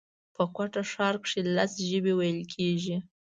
په 0.35 0.43
کوټه 0.55 0.81
ښار 0.91 1.15
کښي 1.23 1.41
لس 1.55 1.71
ژبي 1.89 2.13
ویل 2.15 2.41
کېږي 2.53 2.95